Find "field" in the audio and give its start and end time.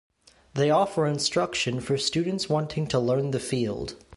3.39-4.03